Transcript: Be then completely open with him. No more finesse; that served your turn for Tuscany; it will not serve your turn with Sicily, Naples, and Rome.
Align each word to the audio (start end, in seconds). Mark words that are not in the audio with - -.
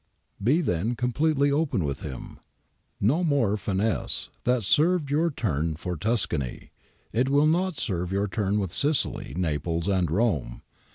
Be 0.43 0.61
then 0.61 0.95
completely 0.95 1.51
open 1.51 1.83
with 1.83 1.99
him. 2.01 2.39
No 2.99 3.23
more 3.23 3.55
finesse; 3.55 4.29
that 4.45 4.63
served 4.63 5.11
your 5.11 5.29
turn 5.29 5.75
for 5.75 5.95
Tuscany; 5.95 6.71
it 7.13 7.29
will 7.29 7.45
not 7.45 7.77
serve 7.77 8.11
your 8.11 8.27
turn 8.27 8.57
with 8.59 8.73
Sicily, 8.73 9.35
Naples, 9.37 9.87
and 9.87 10.09
Rome. 10.09 10.63